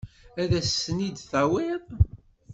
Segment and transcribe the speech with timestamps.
[0.41, 1.83] Ad asen-ten-id-tawiḍ?